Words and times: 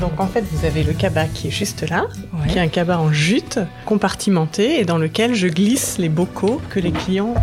Donc 0.00 0.20
en 0.20 0.26
fait, 0.26 0.44
vous 0.52 0.64
avez 0.64 0.84
le 0.84 0.92
cabas 0.92 1.26
qui 1.26 1.48
est 1.48 1.50
juste 1.52 1.88
là, 1.88 2.06
Ouais. 2.32 2.46
qui 2.48 2.58
est 2.58 2.60
un 2.60 2.68
cabas 2.68 2.98
en 2.98 3.12
jute, 3.12 3.58
compartimenté, 3.84 4.80
et 4.80 4.84
dans 4.84 4.98
lequel 4.98 5.34
je 5.34 5.48
glisse 5.48 5.98
les 5.98 6.08
bocaux 6.08 6.60
que 6.70 6.78
les 6.78 6.92
clients 6.92 7.34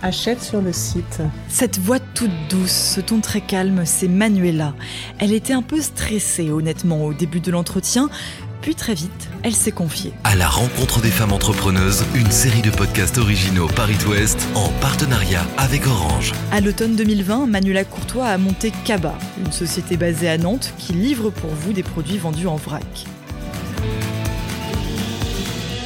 achètent 0.00 0.42
sur 0.42 0.62
le 0.62 0.72
site. 0.72 1.20
Cette 1.48 1.78
voix 1.78 1.98
toute 1.98 2.30
douce, 2.48 2.70
ce 2.94 3.00
ton 3.00 3.20
très 3.20 3.40
calme, 3.40 3.82
c'est 3.84 4.08
Manuela. 4.08 4.72
Elle 5.18 5.32
était 5.32 5.52
un 5.52 5.62
peu 5.62 5.80
stressée, 5.82 6.50
honnêtement, 6.50 7.04
au 7.04 7.12
début 7.12 7.40
de 7.40 7.50
l'entretien, 7.50 8.08
puis 8.60 8.74
très 8.74 8.94
vite, 8.94 9.28
elle 9.42 9.54
s'est 9.54 9.72
confiée. 9.72 10.12
À 10.24 10.34
la 10.36 10.48
rencontre 10.48 11.00
des 11.00 11.10
femmes 11.10 11.32
entrepreneuses, 11.32 12.04
une 12.14 12.30
série 12.30 12.62
de 12.62 12.70
podcasts 12.70 13.18
originaux 13.18 13.68
Paris 13.68 13.98
Ouest 14.08 14.48
en 14.54 14.68
partenariat 14.80 15.44
avec 15.56 15.86
Orange. 15.86 16.32
À 16.52 16.60
l'automne 16.60 16.96
2020, 16.96 17.46
Manuela 17.46 17.84
Courtois 17.84 18.26
a 18.26 18.38
monté 18.38 18.72
Kaba, 18.84 19.14
une 19.44 19.52
société 19.52 19.96
basée 19.96 20.28
à 20.28 20.38
Nantes 20.38 20.74
qui 20.78 20.92
livre 20.92 21.30
pour 21.30 21.50
vous 21.50 21.72
des 21.72 21.82
produits 21.82 22.18
vendus 22.18 22.46
en 22.46 22.56
vrac. 22.56 23.06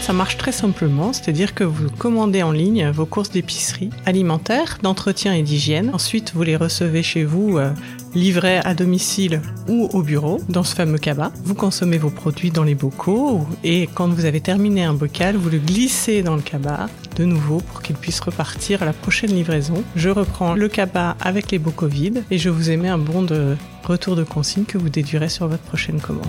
Ça 0.02 0.12
marche 0.12 0.36
très 0.36 0.50
simplement, 0.50 1.12
c'est-à-dire 1.12 1.54
que 1.54 1.62
vous 1.62 1.88
commandez 1.88 2.42
en 2.42 2.50
ligne 2.50 2.90
vos 2.90 3.06
courses 3.06 3.30
d'épicerie 3.30 3.90
alimentaire, 4.04 4.78
d'entretien 4.82 5.32
et 5.32 5.42
d'hygiène. 5.42 5.90
Ensuite, 5.92 6.32
vous 6.34 6.42
les 6.42 6.56
recevez 6.56 7.04
chez 7.04 7.22
vous, 7.22 7.56
euh, 7.56 7.70
livrés 8.12 8.58
à 8.58 8.74
domicile 8.74 9.40
ou 9.68 9.88
au 9.92 10.02
bureau, 10.02 10.40
dans 10.48 10.64
ce 10.64 10.74
fameux 10.74 10.98
cabas. 10.98 11.30
Vous 11.44 11.54
consommez 11.54 11.98
vos 11.98 12.10
produits 12.10 12.50
dans 12.50 12.64
les 12.64 12.74
bocaux 12.74 13.46
et 13.62 13.88
quand 13.94 14.08
vous 14.08 14.24
avez 14.24 14.40
terminé 14.40 14.82
un 14.82 14.92
bocal, 14.92 15.36
vous 15.36 15.50
le 15.50 15.58
glissez 15.58 16.24
dans 16.24 16.34
le 16.34 16.42
cabas 16.42 16.88
de 17.14 17.24
nouveau 17.24 17.58
pour 17.58 17.80
qu'il 17.80 17.94
puisse 17.94 18.18
repartir 18.18 18.82
à 18.82 18.86
la 18.86 18.92
prochaine 18.92 19.32
livraison. 19.32 19.84
Je 19.94 20.08
reprends 20.08 20.54
le 20.54 20.66
cabas 20.66 21.14
avec 21.20 21.52
les 21.52 21.60
bocaux 21.60 21.86
vides 21.86 22.24
et 22.32 22.38
je 22.38 22.50
vous 22.50 22.70
émets 22.70 22.88
un 22.88 22.98
bon 22.98 23.22
de 23.22 23.56
retour 23.84 24.16
de 24.16 24.24
consigne 24.24 24.64
que 24.64 24.78
vous 24.78 24.88
déduirez 24.88 25.28
sur 25.28 25.46
votre 25.46 25.62
prochaine 25.62 26.00
commande. 26.00 26.26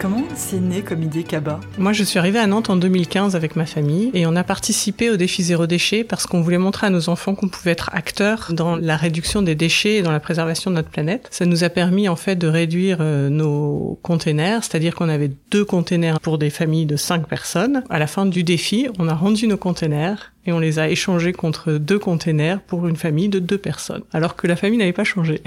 Comment 0.00 0.22
c'est 0.36 0.60
né 0.60 0.82
comme 0.82 1.02
idée 1.02 1.24
Kaba? 1.24 1.58
Moi, 1.76 1.92
je 1.92 2.04
suis 2.04 2.20
arrivée 2.20 2.38
à 2.38 2.46
Nantes 2.46 2.70
en 2.70 2.76
2015 2.76 3.34
avec 3.34 3.56
ma 3.56 3.66
famille 3.66 4.10
et 4.14 4.26
on 4.26 4.36
a 4.36 4.44
participé 4.44 5.10
au 5.10 5.16
défi 5.16 5.42
zéro 5.42 5.66
déchet 5.66 6.04
parce 6.04 6.24
qu'on 6.24 6.40
voulait 6.40 6.58
montrer 6.58 6.86
à 6.86 6.90
nos 6.90 7.08
enfants 7.08 7.34
qu'on 7.34 7.48
pouvait 7.48 7.72
être 7.72 7.90
acteurs 7.92 8.50
dans 8.52 8.76
la 8.76 8.96
réduction 8.96 9.42
des 9.42 9.56
déchets 9.56 9.96
et 9.96 10.02
dans 10.02 10.12
la 10.12 10.20
préservation 10.20 10.70
de 10.70 10.76
notre 10.76 10.90
planète. 10.90 11.26
Ça 11.32 11.46
nous 11.46 11.64
a 11.64 11.68
permis 11.68 12.08
en 12.08 12.14
fait 12.14 12.36
de 12.36 12.46
réduire 12.46 12.98
euh, 13.00 13.28
nos 13.28 13.98
containers, 14.02 14.62
c'est-à-dire 14.62 14.94
qu'on 14.94 15.08
avait 15.08 15.32
deux 15.50 15.64
containers 15.64 16.20
pour 16.20 16.38
des 16.38 16.50
familles 16.50 16.86
de 16.86 16.96
cinq 16.96 17.26
personnes. 17.26 17.82
À 17.90 17.98
la 17.98 18.06
fin 18.06 18.24
du 18.24 18.44
défi, 18.44 18.86
on 19.00 19.08
a 19.08 19.14
rendu 19.14 19.48
nos 19.48 19.56
containers 19.56 20.32
et 20.46 20.52
on 20.52 20.60
les 20.60 20.78
a 20.78 20.88
échangés 20.88 21.32
contre 21.32 21.72
deux 21.72 21.98
containers 21.98 22.60
pour 22.60 22.86
une 22.86 22.96
famille 22.96 23.28
de 23.28 23.40
deux 23.40 23.58
personnes, 23.58 24.02
alors 24.12 24.36
que 24.36 24.46
la 24.46 24.54
famille 24.54 24.78
n'avait 24.78 24.92
pas 24.92 25.04
changé. 25.04 25.42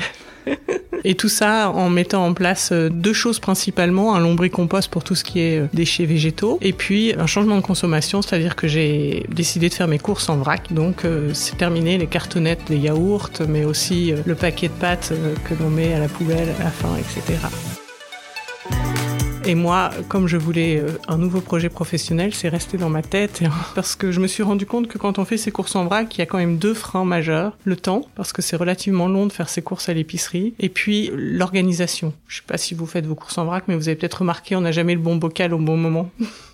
Et 1.04 1.16
tout 1.16 1.30
ça 1.30 1.70
en 1.70 1.90
mettant 1.90 2.26
en 2.26 2.34
place 2.34 2.70
euh, 2.72 2.90
deux 2.90 3.14
choses 3.14 3.40
principalement, 3.40 4.16
un 4.16 4.20
lombricompost 4.20 4.90
pour 4.90 5.04
tout 5.04 5.16
ce 5.16 5.24
qui 5.24 5.40
est 5.40 5.60
euh, 5.60 5.68
déchets 5.74 6.06
végétaux, 6.06 6.60
et 6.62 6.74
puis 6.74 7.14
un 7.18 7.28
changement 7.28 7.56
de 7.56 7.62
consommation, 7.62 8.22
c'est-à-dire 8.22 8.56
que 8.56 8.68
j'ai 8.68 9.26
décidé 9.30 9.70
de 9.70 9.74
faire 9.74 9.88
mes 9.88 10.00
courses 10.00 10.30
en 10.30 10.38
vrac. 10.38 10.72
Donc 10.72 11.06
euh, 11.06 11.32
c'est 11.34 11.58
terminé 11.58 11.98
les 11.98 12.08
cartonnettes, 12.08 12.70
les 12.70 12.78
yaourts, 12.78 13.32
mais 13.48 13.66
aussi 13.66 14.14
le 14.26 14.36
paquet 14.36 14.68
de 14.68 14.74
pâtes 14.74 15.14
que 15.46 15.54
l'on 15.62 15.70
met 15.70 15.94
à 15.94 16.00
la 16.00 16.08
poubelle 16.08 16.50
à 16.60 16.64
la 16.64 16.72
fin, 16.72 16.96
etc. 16.98 17.38
Et 19.52 19.56
moi, 19.56 19.90
comme 20.08 20.28
je 20.28 20.38
voulais 20.38 20.78
euh, 20.78 20.98
un 21.10 21.18
nouveau 21.18 21.42
projet 21.42 21.68
professionnel, 21.68 22.34
c'est 22.34 22.48
resté 22.48 22.78
dans 22.78 22.88
ma 22.88 23.02
tête 23.02 23.44
parce 23.76 23.98
que 23.98 24.10
je 24.10 24.22
me 24.22 24.28
suis 24.28 24.44
rendu 24.44 24.66
compte 24.66 24.88
que 24.88 24.98
quand 24.98 25.20
on 25.20 25.26
fait 25.26 25.36
ses 25.36 25.52
courses 25.52 25.76
en 25.76 25.84
vrac, 25.84 26.16
il 26.16 26.20
y 26.20 26.22
a 26.22 26.26
quand 26.26 26.38
même 26.38 26.56
deux 26.58 26.74
freins 26.74 27.04
majeurs. 27.04 27.58
Le 27.66 27.76
temps, 27.76 28.06
parce 28.16 28.32
que 28.32 28.42
c'est 28.42 28.56
relativement 28.56 29.10
long 29.10 29.26
de 29.26 29.34
faire 29.34 29.50
ses 29.50 29.62
courses 29.62 29.90
à 29.90 29.94
l'épicerie, 29.94 30.54
et 30.62 30.70
puis 30.70 31.12
l'organisation. 31.14 32.14
Je 32.30 32.38
sais 32.38 32.44
pas 32.48 32.58
si 32.58 32.76
vous 32.76 32.86
faites 32.86 33.06
vos 33.06 33.16
courses 33.16 33.38
en 33.38 33.44
vrac, 33.44 33.66
mais 33.68 33.76
vous 33.76 33.90
avez 33.90 33.98
peut-être 33.98 34.20
remarqué, 34.20 34.56
on 34.56 34.62
n'a 34.62 34.72
jamais 34.72 34.94
le 34.94 35.02
bon 35.02 35.18
bocal 35.18 35.54
au 35.54 35.58
bon 35.58 35.76
moment. 35.76 36.10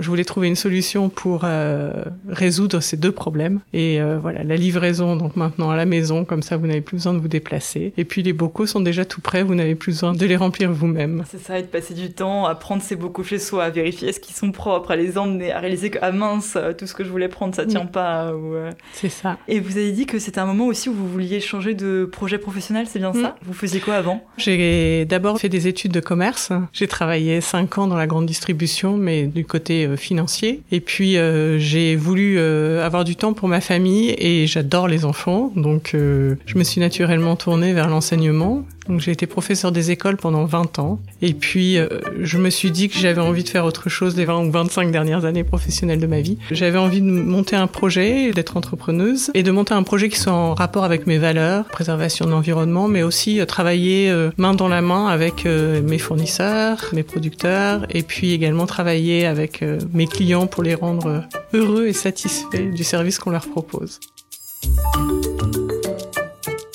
Je 0.00 0.08
voulais 0.08 0.24
trouver 0.24 0.48
une 0.48 0.56
solution 0.56 1.08
pour 1.08 1.42
euh, 1.44 2.04
résoudre 2.28 2.80
ces 2.80 2.96
deux 2.96 3.12
problèmes. 3.12 3.60
Et 3.72 4.00
euh, 4.00 4.18
voilà, 4.18 4.44
la 4.44 4.56
livraison, 4.56 5.16
donc 5.16 5.36
maintenant 5.36 5.70
à 5.70 5.76
la 5.76 5.86
maison, 5.86 6.24
comme 6.24 6.42
ça 6.42 6.56
vous 6.56 6.66
n'avez 6.66 6.80
plus 6.80 6.96
besoin 6.96 7.14
de 7.14 7.18
vous 7.18 7.28
déplacer. 7.28 7.92
Et 7.96 8.04
puis 8.04 8.22
les 8.22 8.32
bocaux 8.32 8.66
sont 8.66 8.80
déjà 8.80 9.04
tout 9.04 9.20
prêts, 9.20 9.42
vous 9.42 9.54
n'avez 9.54 9.74
plus 9.74 9.92
besoin 9.92 10.12
de 10.12 10.26
les 10.26 10.36
remplir 10.36 10.72
vous-même. 10.72 11.24
C'est 11.30 11.40
ça, 11.40 11.58
et 11.58 11.62
de 11.62 11.68
passer 11.68 11.94
du 11.94 12.12
temps 12.12 12.46
à 12.46 12.54
prendre 12.54 12.82
ses 12.82 12.96
bocaux 12.96 13.22
chez 13.22 13.38
soi, 13.38 13.64
à 13.64 13.70
vérifier 13.70 14.08
est-ce 14.08 14.20
qu'ils 14.20 14.34
sont 14.34 14.52
propres, 14.52 14.90
à 14.90 14.96
les 14.96 15.18
emmener, 15.18 15.52
à 15.52 15.60
réaliser 15.60 15.90
que, 15.90 15.98
ah 16.02 16.12
mince, 16.12 16.56
tout 16.78 16.86
ce 16.86 16.94
que 16.94 17.04
je 17.04 17.10
voulais 17.10 17.28
prendre, 17.28 17.54
ça 17.54 17.66
tient 17.66 17.86
pas. 17.86 18.34
Ou, 18.34 18.54
euh. 18.54 18.70
C'est 18.92 19.08
ça. 19.08 19.38
Et 19.48 19.60
vous 19.60 19.76
avez 19.76 19.92
dit 19.92 20.06
que 20.06 20.18
c'était 20.18 20.40
un 20.40 20.46
moment 20.46 20.66
aussi 20.66 20.88
où 20.88 20.94
vous 20.94 21.08
vouliez 21.08 21.40
changer 21.40 21.74
de 21.74 22.08
projet 22.10 22.38
professionnel, 22.38 22.86
c'est 22.88 22.98
bien 22.98 23.12
ça 23.12 23.36
Vous 23.42 23.54
faisiez 23.54 23.80
quoi 23.80 23.94
avant 23.94 24.24
J'ai 24.36 25.04
d'abord 25.04 25.38
fait 25.38 25.48
des 25.48 25.68
études 25.68 25.92
de 25.92 26.00
commerce. 26.00 26.52
J'ai 26.72 26.88
travaillé 26.88 27.40
cinq 27.40 27.78
ans 27.78 27.86
dans 27.86 27.96
la 27.96 28.06
grande 28.06 28.26
distribution, 28.26 28.73
mais 28.82 29.26
du 29.26 29.44
côté 29.44 29.86
euh, 29.86 29.96
financier. 29.96 30.62
Et 30.72 30.80
puis 30.80 31.16
euh, 31.16 31.58
j'ai 31.58 31.96
voulu 31.96 32.36
euh, 32.38 32.84
avoir 32.84 33.04
du 33.04 33.16
temps 33.16 33.32
pour 33.32 33.48
ma 33.48 33.60
famille 33.60 34.14
et 34.18 34.46
j'adore 34.46 34.88
les 34.88 35.04
enfants, 35.04 35.52
donc 35.56 35.90
je 35.94 36.58
me 36.58 36.64
suis 36.64 36.80
naturellement 36.80 37.36
tournée 37.36 37.72
vers 37.72 37.88
l'enseignement. 37.88 38.64
Donc 38.88 39.00
j'ai 39.00 39.12
été 39.12 39.26
professeur 39.26 39.72
des 39.72 39.90
écoles 39.90 40.18
pendant 40.18 40.44
20 40.44 40.78
ans. 40.78 41.00
Et 41.22 41.32
puis 41.32 41.78
je 42.20 42.38
me 42.38 42.50
suis 42.50 42.70
dit 42.70 42.90
que 42.90 42.98
j'avais 42.98 43.20
envie 43.20 43.42
de 43.42 43.48
faire 43.48 43.64
autre 43.64 43.88
chose 43.88 44.14
les 44.14 44.26
20 44.26 44.46
ou 44.46 44.50
25 44.50 44.90
dernières 44.90 45.24
années 45.24 45.44
professionnelles 45.44 46.00
de 46.00 46.06
ma 46.06 46.20
vie. 46.20 46.36
J'avais 46.50 46.78
envie 46.78 47.00
de 47.00 47.06
monter 47.06 47.56
un 47.56 47.66
projet, 47.66 48.32
d'être 48.32 48.58
entrepreneuse 48.58 49.30
et 49.32 49.42
de 49.42 49.50
monter 49.50 49.72
un 49.72 49.82
projet 49.84 50.10
qui 50.10 50.18
soit 50.18 50.34
en 50.34 50.52
rapport 50.52 50.84
avec 50.84 51.06
mes 51.06 51.16
valeurs, 51.16 51.64
préservation 51.66 52.26
de 52.26 52.30
l'environnement, 52.30 52.86
mais 52.86 53.02
aussi 53.02 53.40
travailler 53.46 54.12
main 54.36 54.52
dans 54.52 54.68
la 54.68 54.82
main 54.82 55.06
avec 55.06 55.46
mes 55.46 55.98
fournisseurs, 55.98 56.90
mes 56.92 57.04
producteurs 57.04 57.86
et 57.88 58.02
puis 58.02 58.32
également 58.32 58.63
travailler 58.66 59.26
avec 59.26 59.62
euh, 59.62 59.78
mes 59.92 60.06
clients 60.06 60.46
pour 60.46 60.62
les 60.62 60.74
rendre 60.74 61.06
euh, 61.06 61.20
heureux 61.52 61.86
et 61.86 61.92
satisfaits 61.92 62.72
du 62.74 62.84
service 62.84 63.18
qu'on 63.18 63.30
leur 63.30 63.48
propose. 63.48 64.00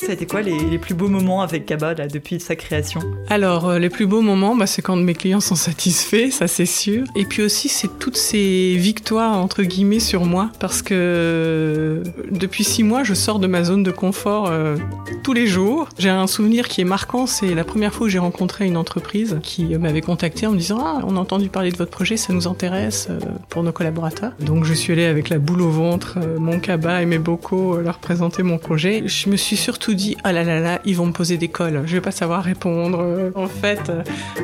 Ça 0.10 0.16
quoi 0.26 0.42
les, 0.42 0.80
plus 0.80 0.96
beaux 0.96 1.08
moments 1.08 1.44
avec 1.44 1.68
Kaba 1.68 1.94
depuis 1.94 2.40
sa 2.40 2.56
création? 2.56 3.00
Alors, 3.30 3.70
euh, 3.70 3.78
les 3.78 3.90
plus 3.92 4.08
beaux 4.08 4.22
moments, 4.22 4.56
bah, 4.56 4.66
c'est 4.66 4.82
quand 4.82 4.96
mes 4.96 5.14
clients 5.14 5.40
sont 5.40 5.54
satisfaits, 5.54 6.32
ça 6.32 6.48
c'est 6.48 6.66
sûr. 6.66 7.04
Et 7.16 7.26
puis 7.26 7.44
aussi, 7.44 7.70
c'est 7.70 8.00
toutes 8.00 8.18
ces 8.18 8.76
victoires, 8.76 9.38
entre 9.38 9.62
guillemets, 9.62 10.00
sur 10.00 10.26
moi. 10.26 10.50
Parce 10.60 10.82
que 10.82 10.96
euh, 10.96 12.04
depuis 12.32 12.64
six 12.64 12.82
mois, 12.82 13.04
je 13.04 13.14
sors 13.14 13.38
de 13.38 13.46
ma 13.46 13.64
zone 13.64 13.84
de 13.84 13.92
confort 13.92 14.48
euh, 14.50 14.78
tous 15.22 15.34
les 15.34 15.46
jours. 15.46 15.90
J'ai 16.00 16.10
un 16.10 16.26
souvenir 16.26 16.70
qui 16.70 16.82
est 16.82 16.86
marquant, 16.86 17.28
c'est 17.28 17.54
la 17.54 17.64
première 17.64 17.94
fois 17.94 18.08
que 18.08 18.12
j'ai 18.12 18.18
rencontré 18.18 18.66
une 18.66 18.78
entreprise 18.78 19.38
qui 19.44 19.78
m'avait 19.78 20.02
contacté 20.02 20.48
en 20.48 20.54
me 20.54 20.58
disant 20.58 20.80
«Ah, 20.84 21.02
on 21.06 21.18
a 21.18 21.20
entendu 21.20 21.50
parler 21.50 21.72
de 21.72 21.78
votre 21.78 21.92
projet, 21.92 22.18
ça 22.18 22.34
nous 22.34 22.48
intéresse 22.48 23.10
pour 23.50 23.62
nos 23.62 23.72
collaborateurs.» 23.72 24.32
Donc 24.40 24.64
je 24.64 24.74
suis 24.74 24.92
allée 24.92 25.06
avec 25.06 25.30
la 25.30 25.38
boule 25.38 25.62
au 25.62 25.70
ventre, 25.70 26.18
mon 26.40 26.60
cabas 26.60 27.02
et 27.02 27.06
mes 27.06 27.20
bocaux, 27.20 27.78
leur 27.78 28.00
présenter 28.00 28.42
mon 28.42 28.58
projet. 28.58 29.04
Je 29.06 29.30
me 29.30 29.38
suis 29.38 29.56
surtout 29.56 29.94
dit 30.00 30.18
«Ah 30.24 30.32
là 30.32 30.44
là 30.44 30.60
là, 30.60 30.80
ils 30.86 30.96
vont 30.96 31.06
me 31.06 31.12
poser 31.12 31.38
des 31.38 31.50
cols, 31.50 31.84
je 31.86 31.94
vais 31.94 32.02
pas 32.02 32.12
savoir 32.12 32.44
répondre. 32.44 33.32
En 33.36 33.48
fait, 33.48 33.92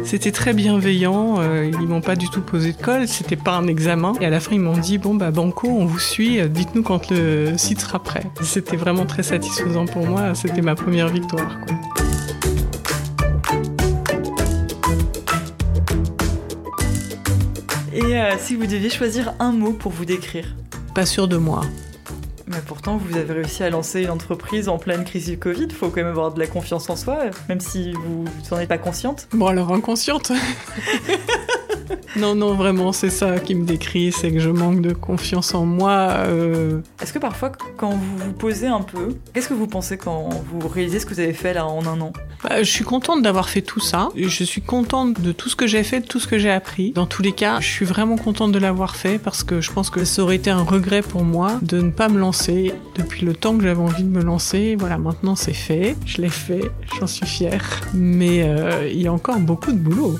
c'était 0.04 0.32
très 0.32 0.54
bienveillant, 0.54 1.36
euh, 1.40 1.72
ils 1.72 1.88
m'ont 1.88 2.02
pas 2.02 2.16
du 2.16 2.30
tout 2.30 2.42
posé 2.42 2.74
de 2.74 2.82
colle, 2.82 3.08
c'était 3.08 3.38
pas 3.38 3.56
un 3.56 3.68
examen. 3.68 4.14
Et 4.20 4.26
à 4.26 4.30
la 4.30 4.40
fin, 4.40 4.54
ils 4.54 4.60
m'ont 4.60 4.78
dit 4.78 4.98
«Bon 5.00 5.16
bah 5.16 5.32
Banco, 5.32 5.68
on 5.68 5.86
vous 5.86 6.00
suit, 6.00 6.42
dites-nous 6.50 6.84
quand 6.84 7.10
le 7.10 7.58
site 7.58 7.80
sera 7.80 8.00
prêt.» 8.04 8.24
C'était 8.42 8.76
vraiment 8.76 9.06
très 9.06 9.24
satisfaisant 9.24 9.86
pour 9.86 10.06
moi, 10.06 10.36
c'était 10.36 10.62
ma 10.62 10.76
première 10.76 11.08
victoire. 11.08 11.60
quoi. 11.66 11.76
Et 17.94 18.18
euh, 18.18 18.32
si 18.38 18.56
vous 18.56 18.68
deviez 18.68 18.90
choisir 18.90 19.34
un 19.40 19.54
mot 19.54 19.72
pour 19.72 19.94
vous 19.94 20.04
décrire? 20.04 20.54
Pas 20.94 21.06
sûr 21.06 21.30
de 21.30 21.38
moi. 21.38 21.62
Mais 22.48 22.62
pourtant, 22.66 22.98
vous 22.98 23.18
avez 23.18 23.34
réussi 23.34 23.64
à 23.64 23.72
lancer 23.72 24.04
une 24.04 24.12
entreprise 24.12 24.70
en 24.70 24.78
pleine 24.78 25.04
crise 25.04 25.26
du 25.26 25.40
Covid. 25.40 25.68
Faut 25.72 25.90
quand 25.90 25.97
même 25.97 26.08
avoir 26.08 26.32
de 26.32 26.40
la 26.40 26.46
confiance 26.46 26.90
en 26.90 26.96
soi, 26.96 27.26
même 27.50 27.59
si 27.59 27.94
vous 27.94 28.26
n'en 28.52 28.59
êtes 28.59 28.70
pas 28.70 28.78
consciente. 28.78 29.28
Bon 29.34 29.47
alors 29.47 29.74
inconsciente. 29.74 30.32
non 32.17 32.35
non 32.35 32.53
vraiment 32.53 32.91
c'est 32.91 33.09
ça 33.09 33.40
qui 33.40 33.55
me 33.55 33.66
décrit, 33.66 34.11
c'est 34.11 34.32
que 34.32 34.40
je 34.40 34.49
manque 34.49 34.82
de 34.82 34.93
confiance 34.93 35.53
en 35.53 35.66
moi. 35.66 36.09
euh, 36.28 36.79
Est-ce 37.02 37.14
que 37.14 37.20
parfois, 37.20 37.52
quand 37.78 37.91
vous 37.91 38.17
vous 38.17 38.32
posez 38.34 38.67
un 38.67 38.82
peu, 38.82 39.16
qu'est-ce 39.34 39.47
que 39.49 39.53
vous 39.53 39.67
pensez 39.67 39.97
quand 39.97 40.29
vous 40.52 40.67
réalisez 40.67 40.99
ce 40.99 41.05
que 41.05 41.14
vous 41.14 41.20
avez 41.20 41.34
fait 41.34 41.53
là 41.53 41.66
en 41.66 41.85
un 41.85 41.99
an? 42.02 42.14
Bah, 42.43 42.61
je 42.64 42.70
suis 42.70 42.84
contente 42.85 43.22
d'avoir 43.22 43.49
fait 43.49 43.61
tout 43.61 43.79
ça. 43.79 44.09
Je 44.16 44.43
suis 44.43 44.61
contente 44.61 45.20
de 45.22 45.32
tout 45.32 45.49
ce 45.49 45.55
que 45.55 45.67
j'ai 45.67 45.84
fait, 45.84 46.02
de 46.02 46.05
tout 46.05 46.20
ce 46.20 46.28
que 46.28 46.37
j'ai 46.37 46.52
appris. 46.52 46.91
Dans 46.91 47.05
tous 47.08 47.22
les 47.23 47.32
cas, 47.32 47.59
je 47.59 47.67
suis 47.67 47.85
vraiment 47.85 48.17
contente 48.17 48.52
de 48.52 48.59
l'avoir 48.59 48.96
fait 48.96 49.17
parce 49.17 49.43
que 49.43 49.61
je 49.61 49.72
pense 49.72 49.90
que 49.90 50.03
ça 50.05 50.22
aurait 50.22 50.35
été 50.35 50.49
un 50.52 50.64
regret 50.64 51.02
pour 51.02 51.23
moi 51.23 51.59
de 51.61 51.81
ne 51.81 51.90
pas 51.90 52.08
me 52.09 52.20
lancer 52.20 52.73
depuis 52.96 53.26
le 53.26 53.34
temps 53.34 53.58
que 53.58 53.64
j'avais 53.64 53.81
envie 53.81 54.03
de 54.03 54.09
me 54.09 54.22
lancer. 54.22 54.76
Voilà, 54.78 54.97
maintenant 54.97 55.35
c'est 55.35 55.53
fait. 55.53 55.96
Je 56.05 56.22
l'ai 56.22 56.29
fait, 56.29 56.72
j'en 56.99 57.08
suis 57.08 57.26
fière. 57.26 57.81
Mais 57.93 58.43
euh, 58.43 58.88
il 58.91 59.02
y 59.02 59.08
a 59.08 59.14
encore 59.14 59.40
beaucoup 59.40 59.72
de 59.72 59.78
boulot. 59.78 60.17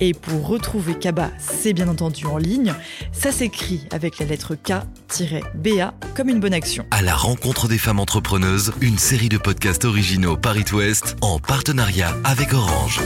Et 0.00 0.14
pour 0.14 0.46
retrouver 0.46 0.94
Kaba, 0.94 1.30
c'est 1.38 1.72
bien 1.72 1.88
entendu 1.88 2.26
en 2.26 2.38
ligne. 2.38 2.74
Ça 3.12 3.32
s'écrit 3.32 3.86
avec 3.90 4.18
la 4.18 4.26
lettre 4.26 4.54
K-BA 4.54 5.94
comme 6.14 6.28
une 6.28 6.40
bonne 6.40 6.54
action. 6.54 6.86
À 6.90 7.02
la 7.02 7.14
rencontre 7.14 7.68
des 7.68 7.78
femmes 7.78 8.00
entrepreneuses, 8.00 8.72
une 8.80 8.98
série 8.98 9.28
de 9.28 9.38
podcasts 9.38 9.84
originaux 9.84 10.36
Paris 10.36 10.64
West 10.72 11.16
en 11.20 11.38
partenariat 11.38 12.16
avec 12.24 12.52
Orange. 12.54 13.00